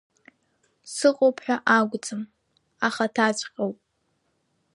Сыҟоуп 0.93 1.37
ҳәа 1.43 1.57
акәӡам, 1.77 2.21
ахаҭаҵәҟьоуп. 2.87 3.77